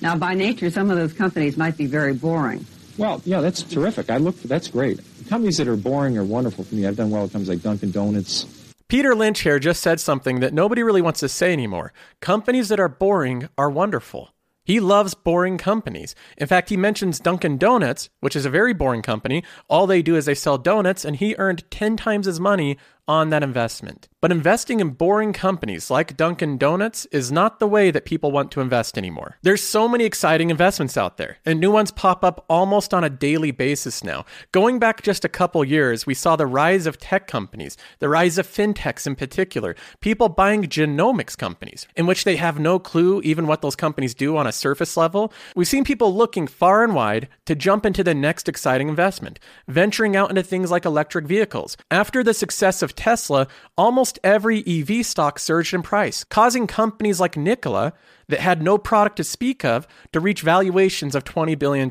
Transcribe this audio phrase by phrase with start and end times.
[0.00, 2.64] Now, by nature, some of those companies might be very boring.
[2.96, 4.10] Well, yeah, that's terrific.
[4.10, 5.00] I look for that's great.
[5.28, 6.86] Companies that are boring are wonderful for me.
[6.86, 8.46] I've done well at companies like Dunkin' Donuts.
[8.88, 11.92] Peter Lynch here just said something that nobody really wants to say anymore.
[12.20, 14.30] Companies that are boring are wonderful.
[14.64, 16.14] He loves boring companies.
[16.36, 19.42] In fact, he mentions Dunkin' Donuts, which is a very boring company.
[19.68, 22.76] All they do is they sell donuts, and he earned 10 times his money
[23.08, 24.06] on that investment.
[24.20, 28.50] But investing in boring companies like Dunkin' Donuts is not the way that people want
[28.50, 29.38] to invest anymore.
[29.42, 33.10] There's so many exciting investments out there, and new ones pop up almost on a
[33.10, 34.24] daily basis now.
[34.50, 38.38] Going back just a couple years, we saw the rise of tech companies, the rise
[38.38, 43.46] of fintechs in particular, people buying genomics companies, in which they have no clue even
[43.46, 45.32] what those companies do on a surface level.
[45.54, 50.16] We've seen people looking far and wide to jump into the next exciting investment, venturing
[50.16, 51.76] out into things like electric vehicles.
[51.90, 53.46] After the success of Tesla,
[53.76, 57.92] almost every EV stock surged in price, causing companies like Nikola
[58.28, 61.88] that had no product to speak of to reach valuations of $20 billion.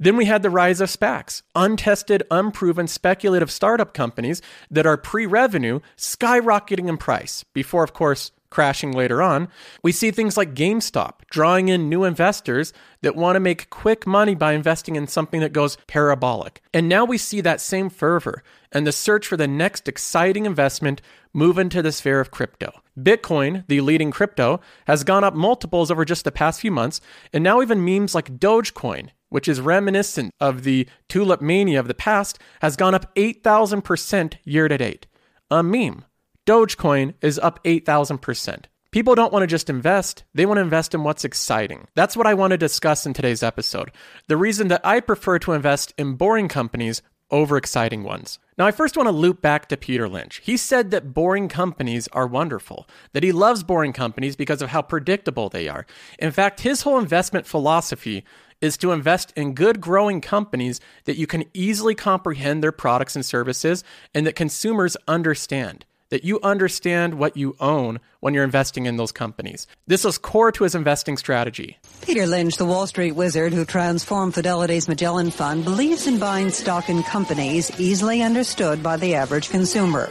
[0.00, 4.40] Then we had the rise of SPACs, untested, unproven, speculative startup companies
[4.70, 9.48] that are pre revenue skyrocketing in price, before, of course, crashing later on.
[9.82, 12.72] We see things like GameStop drawing in new investors
[13.02, 16.62] that want to make quick money by investing in something that goes parabolic.
[16.72, 21.00] And now we see that same fervor and the search for the next exciting investment
[21.32, 22.72] move into the sphere of crypto.
[22.98, 27.00] Bitcoin, the leading crypto, has gone up multiples over just the past few months,
[27.32, 31.94] and now even memes like Dogecoin, which is reminiscent of the tulip mania of the
[31.94, 35.06] past, has gone up 8,000% year to date.
[35.50, 36.04] A meme.
[36.46, 38.66] Dogecoin is up 8,000%.
[38.92, 41.88] People don't want to just invest, they want to invest in what's exciting.
[41.96, 43.90] That's what I want to discuss in today's episode.
[44.28, 47.02] The reason that I prefer to invest in boring companies
[47.32, 48.38] over exciting ones.
[48.56, 50.40] Now, I first want to loop back to Peter Lynch.
[50.44, 54.82] He said that boring companies are wonderful, that he loves boring companies because of how
[54.82, 55.84] predictable they are.
[56.20, 58.24] In fact, his whole investment philosophy
[58.60, 63.26] is to invest in good growing companies that you can easily comprehend their products and
[63.26, 63.82] services
[64.14, 69.12] and that consumers understand that you understand what you own when you're investing in those
[69.12, 69.66] companies.
[69.86, 71.78] This is core to his investing strategy.
[72.02, 76.88] Peter Lynch, the Wall Street wizard who transformed Fidelity's Magellan Fund, believes in buying stock
[76.88, 80.06] in companies easily understood by the average consumer.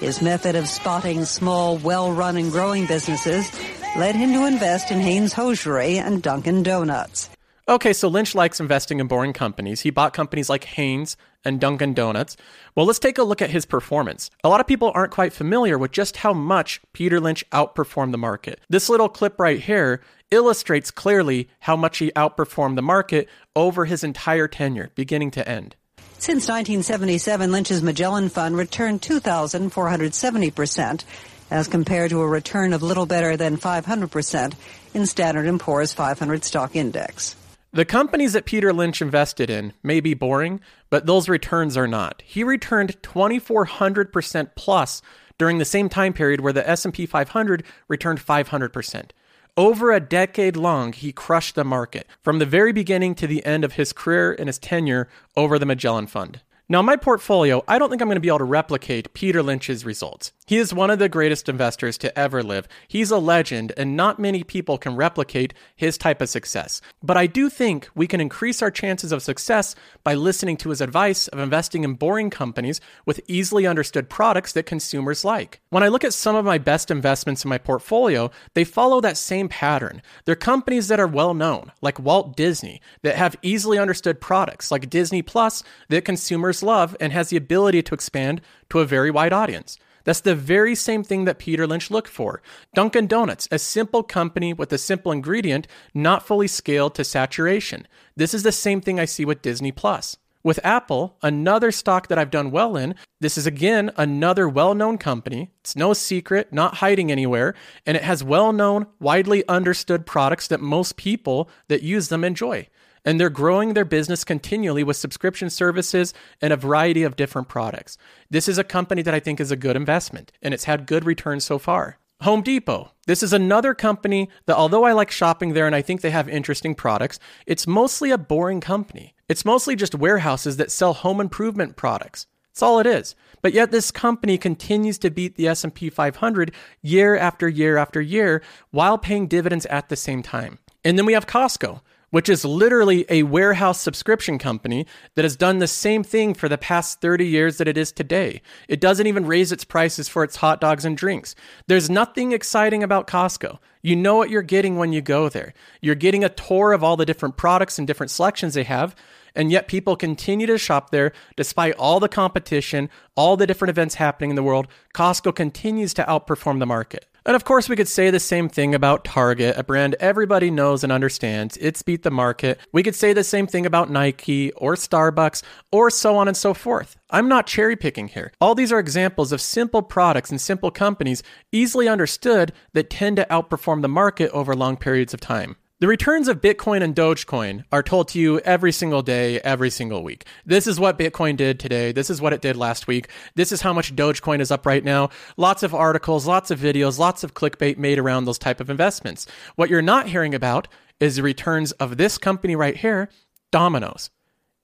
[0.00, 3.50] His method of spotting small, well-run and growing businesses
[3.96, 7.28] led him to invest in Hanes Hosiery and Dunkin' Donuts.
[7.70, 9.82] Okay, so Lynch likes investing in boring companies.
[9.82, 12.36] He bought companies like Hanes and Dunkin' Donuts.
[12.74, 14.28] Well, let's take a look at his performance.
[14.42, 18.18] A lot of people aren't quite familiar with just how much Peter Lynch outperformed the
[18.18, 18.58] market.
[18.68, 20.00] This little clip right here
[20.32, 25.76] illustrates clearly how much he outperformed the market over his entire tenure, beginning to end.
[26.18, 31.04] Since 1977, Lynch's Magellan Fund returned 2,470%,
[31.52, 34.54] as compared to a return of little better than 500%
[34.92, 37.36] in Standard & Poor's 500 stock index.
[37.72, 40.60] The companies that Peter Lynch invested in may be boring,
[40.90, 42.20] but those returns are not.
[42.26, 45.02] He returned 2400% plus
[45.38, 49.10] during the same time period where the S&P 500 returned 500%.
[49.56, 53.64] Over a decade long, he crushed the market from the very beginning to the end
[53.64, 56.40] of his career and his tenure over the Magellan Fund.
[56.68, 59.84] Now, my portfolio, I don't think I'm going to be able to replicate Peter Lynch's
[59.84, 60.32] results.
[60.50, 62.66] He is one of the greatest investors to ever live.
[62.88, 66.80] He's a legend, and not many people can replicate his type of success.
[67.04, 70.80] But I do think we can increase our chances of success by listening to his
[70.80, 75.60] advice of investing in boring companies with easily understood products that consumers like.
[75.68, 79.16] When I look at some of my best investments in my portfolio, they follow that
[79.16, 80.02] same pattern.
[80.24, 84.90] They're companies that are well known, like Walt Disney, that have easily understood products, like
[84.90, 88.40] Disney Plus, that consumers love and has the ability to expand
[88.70, 89.78] to a very wide audience.
[90.04, 92.42] That's the very same thing that Peter Lynch looked for.
[92.74, 97.86] Dunkin' Donuts, a simple company with a simple ingredient, not fully scaled to saturation.
[98.16, 100.16] This is the same thing I see with Disney Plus.
[100.42, 104.96] With Apple, another stock that I've done well in, this is again another well known
[104.96, 105.50] company.
[105.60, 107.54] It's no secret, not hiding anywhere,
[107.84, 112.68] and it has well known, widely understood products that most people that use them enjoy
[113.04, 117.96] and they're growing their business continually with subscription services and a variety of different products.
[118.28, 121.04] This is a company that I think is a good investment, and it's had good
[121.04, 121.98] returns so far.
[122.22, 122.92] Home Depot.
[123.06, 126.28] This is another company that, although I like shopping there and I think they have
[126.28, 129.14] interesting products, it's mostly a boring company.
[129.28, 132.26] It's mostly just warehouses that sell home improvement products.
[132.48, 133.14] That's all it is.
[133.40, 136.52] But yet this company continues to beat the S&P 500
[136.82, 140.58] year after year after year while paying dividends at the same time.
[140.84, 145.58] And then we have Costco which is literally a warehouse subscription company that has done
[145.58, 148.42] the same thing for the past 30 years that it is today.
[148.68, 151.34] It doesn't even raise its prices for its hot dogs and drinks.
[151.66, 153.58] There's nothing exciting about Costco.
[153.82, 155.54] You know what you're getting when you go there.
[155.80, 158.94] You're getting a tour of all the different products and different selections they have.
[159.34, 163.94] And yet people continue to shop there despite all the competition, all the different events
[163.94, 164.66] happening in the world.
[164.94, 167.06] Costco continues to outperform the market.
[167.26, 170.82] And of course, we could say the same thing about Target, a brand everybody knows
[170.82, 171.56] and understands.
[171.58, 172.58] It's beat the market.
[172.72, 176.54] We could say the same thing about Nike or Starbucks or so on and so
[176.54, 176.96] forth.
[177.10, 178.32] I'm not cherry picking here.
[178.40, 181.22] All these are examples of simple products and simple companies
[181.52, 185.56] easily understood that tend to outperform the market over long periods of time.
[185.80, 190.04] The returns of Bitcoin and Dogecoin are told to you every single day, every single
[190.04, 190.26] week.
[190.44, 191.90] This is what Bitcoin did today.
[191.90, 193.08] This is what it did last week.
[193.34, 195.08] This is how much Dogecoin is up right now.
[195.38, 199.26] Lots of articles, lots of videos, lots of clickbait made around those type of investments.
[199.56, 200.68] What you're not hearing about
[201.00, 203.08] is the returns of this company right here,
[203.50, 204.10] Domino's.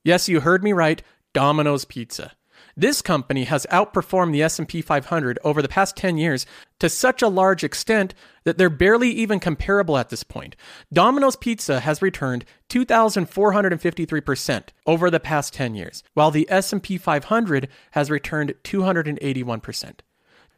[0.04, 1.02] Yes, you heard me right,
[1.32, 2.32] Domino's Pizza.
[2.78, 6.44] This company has outperformed the S&P 500 over the past 10 years
[6.78, 8.14] to such a large extent
[8.44, 10.56] that they're barely even comparable at this point.
[10.92, 18.10] Domino's Pizza has returned 2453% over the past 10 years, while the S&P 500 has
[18.10, 20.00] returned 281%.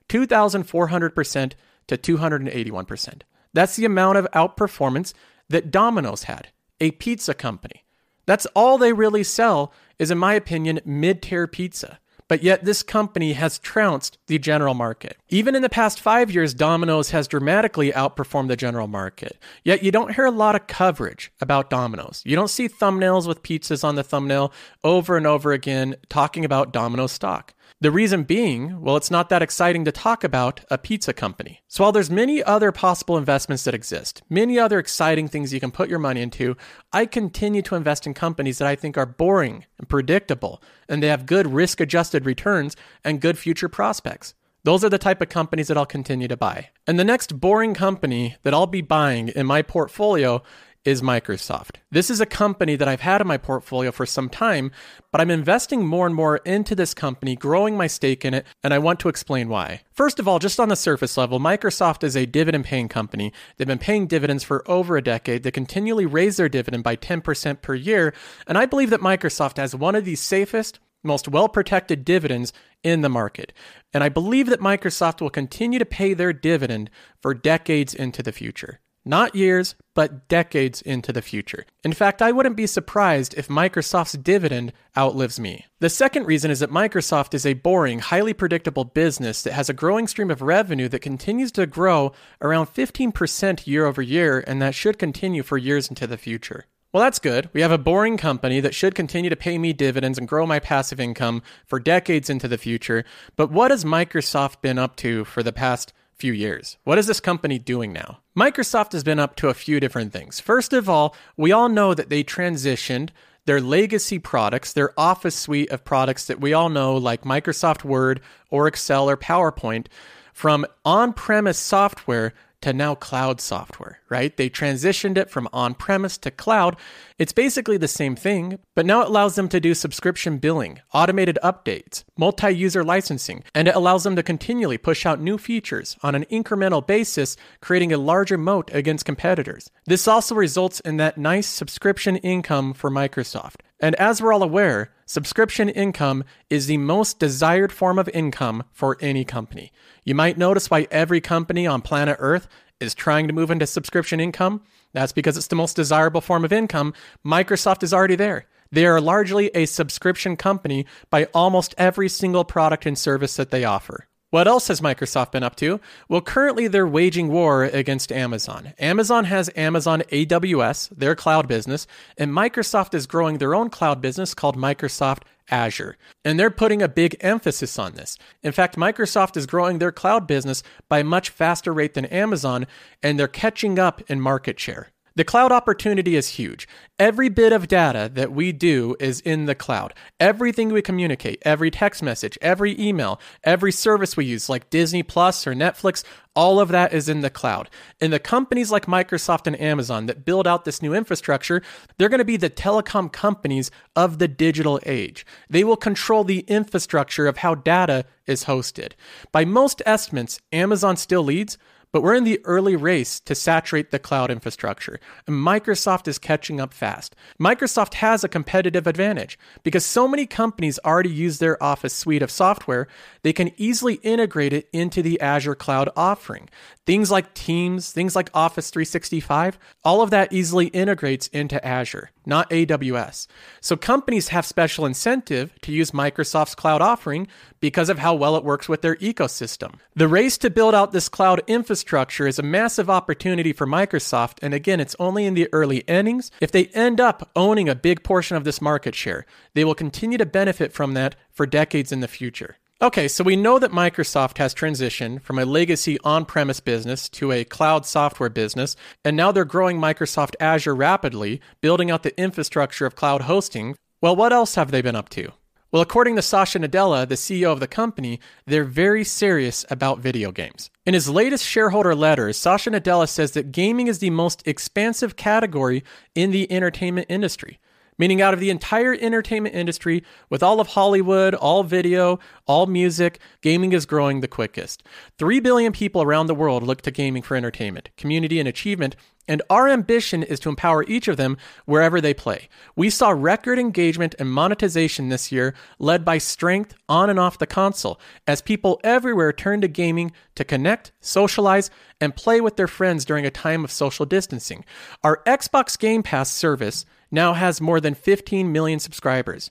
[0.09, 1.53] 2400%
[1.87, 3.23] to 281%.
[3.53, 5.15] That's the amount of outperformance
[5.49, 6.49] that Domino's had,
[6.81, 7.85] a pizza company.
[8.27, 12.01] That's all they really sell is in my opinion mid-tier pizza.
[12.29, 15.17] But yet, this company has trounced the general market.
[15.31, 19.39] Even in the past five years, Domino's has dramatically outperformed the general market.
[19.65, 22.23] Yet, you don't hear a lot of coverage about Domino's.
[22.27, 24.53] You don't see thumbnails with pizzas on the thumbnail
[24.85, 27.55] over and over again talking about Domino's stock.
[27.81, 31.61] The reason being, well, it's not that exciting to talk about a pizza company.
[31.69, 35.71] So while there's many other possible investments that exist, many other exciting things you can
[35.71, 36.57] put your money into,
[36.93, 41.07] I continue to invest in companies that I think are boring and predictable, and they
[41.07, 44.35] have good risk adjusted returns and good future prospects.
[44.65, 46.71] Those are the type of companies that I'll continue to buy.
[46.89, 50.43] And the next boring company that I'll be buying in my portfolio
[50.85, 51.77] is Microsoft.
[51.91, 54.71] This is a company that I've had in my portfolio for some time,
[55.13, 58.73] but I'm investing more and more into this company, growing my stake in it, and
[58.73, 59.83] I want to explain why.
[59.93, 63.33] First of all, just on the surface level, Microsoft is a dividend paying company.
[63.57, 65.43] They've been paying dividends for over a decade.
[65.43, 68.15] They continually raise their dividend by 10% per year,
[68.47, 72.53] and I believe that Microsoft has one of the safest, most well protected dividends
[72.83, 73.53] in the market.
[73.93, 76.91] And I believe that Microsoft will continue to pay their dividend
[77.21, 78.81] for decades into the future.
[79.09, 81.65] Not years, but decades into the future.
[81.83, 85.65] In fact, I wouldn't be surprised if Microsoft's dividend outlives me.
[85.81, 89.73] The second reason is that Microsoft is a boring, highly predictable business that has a
[89.73, 92.13] growing stream of revenue that continues to grow
[92.43, 96.67] around 15% year over year, and that should continue for years into the future.
[96.93, 97.49] Well, that's good.
[97.55, 100.59] We have a boring company that should continue to pay me dividends and grow my
[100.59, 103.07] passive income for decades into the future.
[103.37, 106.77] But what has Microsoft been up to for the past few years.
[106.85, 108.19] What is this company doing now?
[108.37, 110.41] Microsoft has been up to a few different things.
[110.41, 113.11] First of all, we all know that they transitioned
[113.47, 118.21] their legacy products, their Office suite of products that we all know, like Microsoft Word
[118.51, 119.87] or Excel or PowerPoint,
[120.33, 124.37] from on premise software to now cloud software, right?
[124.37, 126.77] They transitioned it from on premise to cloud.
[127.19, 131.39] It's basically the same thing, but now it allows them to do subscription billing, automated
[131.43, 136.15] updates, multi user licensing, and it allows them to continually push out new features on
[136.15, 139.71] an incremental basis, creating a larger moat against competitors.
[139.87, 143.61] This also results in that nice subscription income for Microsoft.
[143.81, 148.97] And as we're all aware, subscription income is the most desired form of income for
[149.01, 149.73] any company.
[150.05, 152.49] You might notice why every company on planet Earth
[152.81, 154.63] is trying to move into subscription income.
[154.93, 156.95] That's because it's the most desirable form of income.
[157.25, 158.47] Microsoft is already there.
[158.71, 163.65] They are largely a subscription company by almost every single product and service that they
[163.65, 164.09] offer.
[164.31, 165.81] What else has Microsoft been up to?
[166.07, 168.75] Well, currently they're waging war against Amazon.
[168.79, 171.87] Amazon has Amazon AWS, their cloud business,
[172.19, 175.97] and Microsoft is growing their own cloud business called Microsoft Azure.
[176.27, 178.19] And they're putting a big emphasis on this.
[178.43, 182.67] In fact, Microsoft is growing their cloud business by a much faster rate than Amazon,
[183.03, 184.91] and they're catching up in market share.
[185.19, 186.69] The cloud opportunity is huge.
[186.97, 189.93] Every bit of data that we do is in the cloud.
[190.21, 195.45] Everything we communicate, every text message, every email, every service we use, like Disney Plus
[195.45, 196.05] or Netflix,
[196.37, 197.69] all of that is in the cloud.
[198.01, 201.63] And the companies like Microsoft and Amazon that build out this new infrastructure,
[201.97, 205.27] they're going to be the telecom companies of the digital age.
[205.51, 208.93] They will control the infrastructure of how data is hosted.
[209.33, 211.59] By most estimates, Amazon still leads,
[211.93, 216.61] but we're in the early race to saturate the cloud infrastructure, and Microsoft is catching
[216.61, 217.17] up fast.
[217.41, 222.31] Microsoft has a competitive advantage because so many companies already use their Office suite of
[222.31, 222.89] software,
[223.23, 226.49] they can easily integrate it into the Azure cloud offering.
[226.87, 232.49] Things like Teams, things like Office 365, all of that easily integrates into Azure, not
[232.51, 233.27] AWS.
[233.61, 237.29] So companies have special incentive to use Microsoft's cloud offering
[237.61, 239.75] because of how well it works with their ecosystem.
[239.95, 244.55] The race to build out this cloud infrastructure is a massive opportunity for Microsoft, and
[244.55, 246.31] again, it's only in the early innings.
[246.41, 250.19] If they end up owning a big portion of this market share, they will continue
[250.19, 252.57] to benefit from that for decades in the future.
[252.81, 257.33] Okay, so we know that Microsoft has transitioned from a legacy on premise business to
[257.33, 262.87] a cloud software business, and now they're growing Microsoft Azure rapidly, building out the infrastructure
[262.87, 263.77] of cloud hosting.
[264.01, 265.33] Well, what else have they been up to?
[265.71, 270.33] Well, according to Satya Nadella, the CEO of the company, they're very serious about video
[270.33, 270.71] games.
[270.87, 275.85] In his latest shareholder letter, Satya Nadella says that gaming is the most expansive category
[276.15, 277.59] in the entertainment industry
[277.99, 283.19] meaning out of the entire entertainment industry, with all of Hollywood, all video, all music,
[283.43, 284.83] gaming is growing the quickest.
[285.19, 288.97] 3 billion people around the world look to gaming for entertainment, community, and achievement,
[289.29, 291.37] and our ambition is to empower each of them
[291.67, 292.49] wherever they play.
[292.75, 297.47] We saw record engagement and monetization this year, led by strength on and off the
[297.47, 303.05] console, as people everywhere turn to gaming to connect, socialize, and play with their friends
[303.05, 304.65] during a time of social distancing.
[305.05, 309.51] Our Xbox Game Pass service now has more than 15 million subscribers.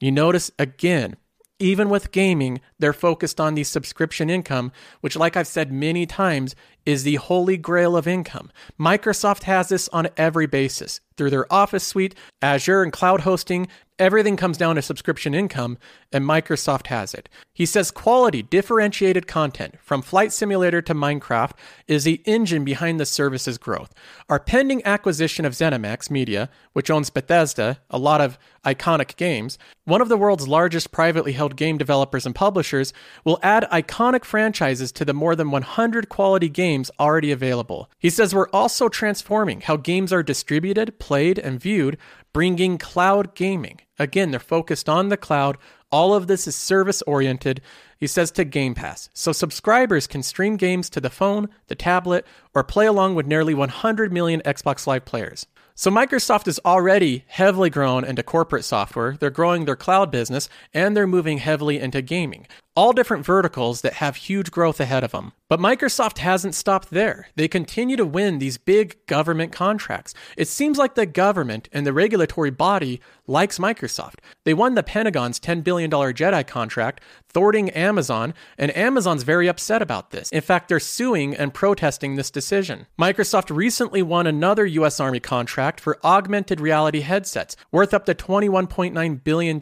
[0.00, 1.16] You notice again,
[1.62, 6.56] even with gaming, they're focused on the subscription income, which, like I've said many times,
[6.84, 8.50] is the holy grail of income.
[8.80, 13.68] Microsoft has this on every basis through their Office suite, Azure, and cloud hosting.
[14.02, 15.78] Everything comes down to subscription income,
[16.10, 17.28] and Microsoft has it.
[17.54, 21.52] He says quality, differentiated content, from Flight Simulator to Minecraft,
[21.86, 23.94] is the engine behind the service's growth.
[24.28, 30.00] Our pending acquisition of ZeniMax Media, which owns Bethesda, a lot of iconic games, one
[30.00, 32.92] of the world's largest privately held game developers and publishers,
[33.24, 37.88] will add iconic franchises to the more than 100 quality games already available.
[37.98, 41.98] He says we're also transforming how games are distributed, played, and viewed,
[42.32, 43.80] bringing cloud gaming.
[43.98, 45.58] Again, they're focused on the cloud.
[45.90, 47.60] All of this is service oriented.
[47.98, 49.10] He says to Game Pass.
[49.12, 53.54] So subscribers can stream games to the phone, the tablet, or play along with nearly
[53.54, 55.46] 100 million Xbox Live players.
[55.74, 59.16] So Microsoft is already heavily grown into corporate software.
[59.16, 62.46] They're growing their cloud business and they're moving heavily into gaming.
[62.74, 65.32] All different verticals that have huge growth ahead of them.
[65.52, 67.28] But Microsoft hasn't stopped there.
[67.36, 70.14] They continue to win these big government contracts.
[70.38, 74.20] It seems like the government and the regulatory body likes Microsoft.
[74.44, 80.10] They won the Pentagon's $10 billion JEDI contract, thwarting Amazon, and Amazon's very upset about
[80.10, 80.30] this.
[80.30, 82.86] In fact, they're suing and protesting this decision.
[82.98, 84.98] Microsoft recently won another U.S.
[85.00, 89.60] Army contract for augmented reality headsets, worth up to $21.9 billion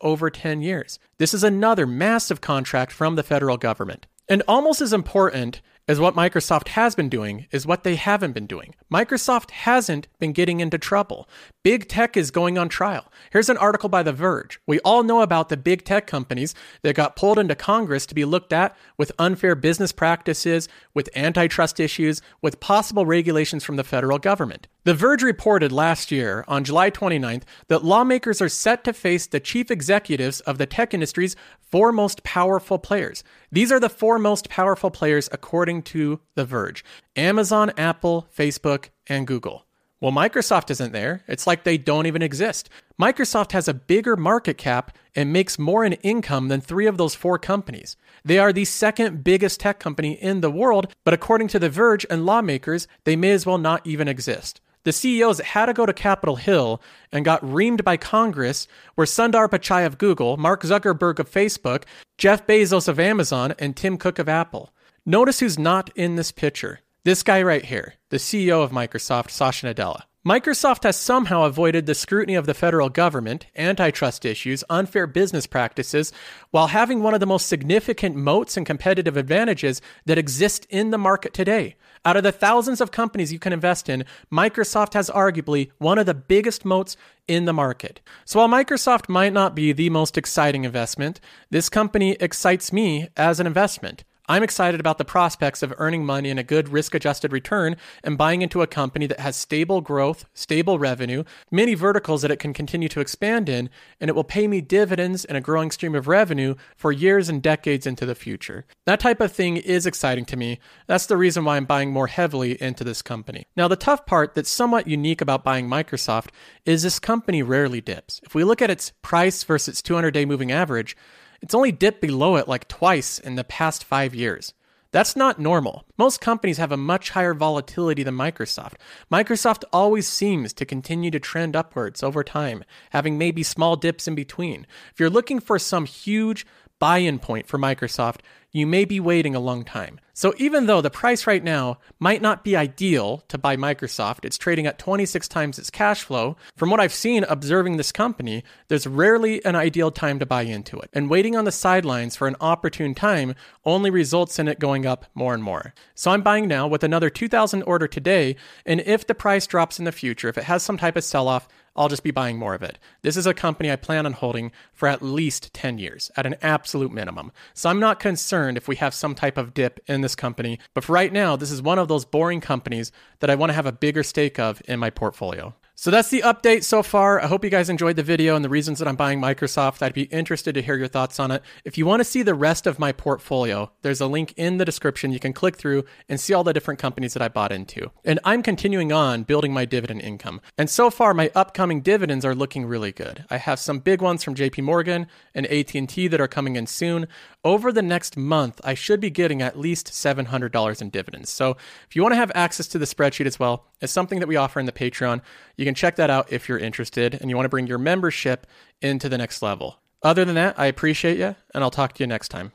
[0.00, 1.00] over 10 years.
[1.22, 4.08] This is another massive contract from the federal government.
[4.28, 8.48] And almost as important as what Microsoft has been doing is what they haven't been
[8.48, 8.74] doing.
[8.92, 11.28] Microsoft hasn't been getting into trouble.
[11.62, 13.12] Big tech is going on trial.
[13.30, 14.58] Here's an article by The Verge.
[14.66, 18.24] We all know about the big tech companies that got pulled into Congress to be
[18.24, 24.18] looked at with unfair business practices, with antitrust issues, with possible regulations from the federal
[24.18, 24.66] government.
[24.84, 29.38] The Verge reported last year, on July 29th, that lawmakers are set to face the
[29.38, 33.22] chief executives of the tech industry's four most powerful players.
[33.52, 36.84] These are the four most powerful players according to The Verge
[37.14, 39.66] Amazon, Apple, Facebook, and Google.
[40.00, 41.22] Well, Microsoft isn't there.
[41.28, 42.68] It's like they don't even exist.
[43.00, 47.14] Microsoft has a bigger market cap and makes more in income than three of those
[47.14, 47.96] four companies.
[48.24, 52.04] They are the second biggest tech company in the world, but according to The Verge
[52.10, 54.60] and lawmakers, they may as well not even exist.
[54.84, 59.48] The CEOs had to go to Capitol Hill and got reamed by Congress were Sundar
[59.48, 61.84] Pichai of Google, Mark Zuckerberg of Facebook,
[62.18, 64.72] Jeff Bezos of Amazon, and Tim Cook of Apple.
[65.06, 66.80] Notice who's not in this picture.
[67.04, 70.02] This guy right here, the CEO of Microsoft, Satya Nadella.
[70.26, 76.12] Microsoft has somehow avoided the scrutiny of the federal government, antitrust issues, unfair business practices,
[76.52, 80.98] while having one of the most significant moats and competitive advantages that exist in the
[80.98, 85.70] market today Out of the thousands of companies you can invest in, Microsoft has arguably
[85.78, 86.96] one of the biggest moats
[87.28, 88.00] in the market.
[88.24, 93.38] So while Microsoft might not be the most exciting investment, this company excites me as
[93.38, 94.02] an investment.
[94.32, 98.16] I'm excited about the prospects of earning money and a good risk adjusted return and
[98.16, 102.54] buying into a company that has stable growth, stable revenue, many verticals that it can
[102.54, 103.68] continue to expand in,
[104.00, 107.42] and it will pay me dividends and a growing stream of revenue for years and
[107.42, 108.64] decades into the future.
[108.86, 110.60] That type of thing is exciting to me.
[110.86, 113.48] That's the reason why I'm buying more heavily into this company.
[113.54, 116.30] Now, the tough part that's somewhat unique about buying Microsoft
[116.64, 118.18] is this company rarely dips.
[118.22, 120.96] If we look at its price versus its 200 day moving average,
[121.42, 124.54] it's only dipped below it like twice in the past five years.
[124.92, 125.86] That's not normal.
[125.96, 128.74] Most companies have a much higher volatility than Microsoft.
[129.10, 134.14] Microsoft always seems to continue to trend upwards over time, having maybe small dips in
[134.14, 134.66] between.
[134.92, 136.46] If you're looking for some huge
[136.78, 138.20] buy in point for Microsoft,
[138.50, 139.98] you may be waiting a long time.
[140.14, 144.36] So even though the price right now might not be ideal to buy Microsoft, it's
[144.36, 146.36] trading at 26 times its cash flow.
[146.54, 150.78] From what I've seen observing this company, there's rarely an ideal time to buy into
[150.78, 150.90] it.
[150.92, 155.06] And waiting on the sidelines for an opportune time only results in it going up
[155.14, 155.72] more and more.
[155.94, 159.86] So I'm buying now with another 2000 order today, and if the price drops in
[159.86, 162.54] the future, if it has some type of sell off, I'll just be buying more
[162.54, 162.78] of it.
[163.02, 166.36] This is a company I plan on holding for at least 10 years at an
[166.42, 167.32] absolute minimum.
[167.54, 170.84] So I'm not concerned if we have some type of dip in this company, but
[170.84, 173.66] for right now, this is one of those boring companies that I want to have
[173.66, 175.54] a bigger stake of in my portfolio.
[175.82, 177.20] So that's the update so far.
[177.20, 179.82] I hope you guys enjoyed the video and the reasons that I'm buying Microsoft.
[179.82, 181.42] I'd be interested to hear your thoughts on it.
[181.64, 184.64] If you want to see the rest of my portfolio, there's a link in the
[184.64, 185.10] description.
[185.10, 187.90] You can click through and see all the different companies that I bought into.
[188.04, 190.40] And I'm continuing on building my dividend income.
[190.56, 193.24] And so far my upcoming dividends are looking really good.
[193.28, 197.08] I have some big ones from JP Morgan and AT&T that are coming in soon.
[197.42, 201.30] Over the next month, I should be getting at least $700 in dividends.
[201.30, 201.56] So
[201.88, 204.36] if you want to have access to the spreadsheet as well, it's something that we
[204.36, 205.22] offer in the Patreon.
[205.56, 208.46] You can check that out if you're interested and you want to bring your membership
[208.82, 209.78] into the next level.
[210.02, 212.52] Other than that, I appreciate you, and I'll talk to you next time.